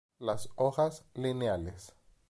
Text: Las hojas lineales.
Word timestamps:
Las 0.17 0.49
hojas 0.55 1.05
lineales. 1.13 1.93